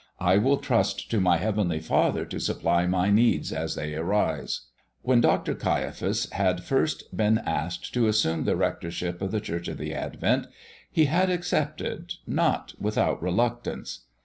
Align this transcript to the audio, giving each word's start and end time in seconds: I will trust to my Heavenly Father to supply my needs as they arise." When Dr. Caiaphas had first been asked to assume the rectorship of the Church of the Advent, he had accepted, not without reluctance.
I 0.19 0.39
will 0.39 0.57
trust 0.57 1.11
to 1.11 1.21
my 1.21 1.37
Heavenly 1.37 1.79
Father 1.79 2.25
to 2.25 2.39
supply 2.39 2.87
my 2.87 3.11
needs 3.11 3.53
as 3.53 3.75
they 3.75 3.93
arise." 3.93 4.61
When 5.03 5.21
Dr. 5.21 5.53
Caiaphas 5.53 6.27
had 6.31 6.63
first 6.63 7.15
been 7.15 7.37
asked 7.45 7.93
to 7.93 8.07
assume 8.07 8.45
the 8.45 8.55
rectorship 8.55 9.21
of 9.21 9.29
the 9.29 9.39
Church 9.39 9.67
of 9.67 9.77
the 9.77 9.93
Advent, 9.93 10.47
he 10.91 11.05
had 11.05 11.29
accepted, 11.29 12.13
not 12.25 12.73
without 12.79 13.21
reluctance. 13.21 14.05